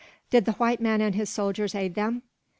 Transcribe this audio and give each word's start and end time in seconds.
"Did 0.31 0.45
the 0.45 0.53
white 0.53 0.81
man 0.81 0.99
and 0.99 1.13
his 1.13 1.29
soldiers 1.29 1.75
aid 1.75 1.93
them?" 1.93 2.23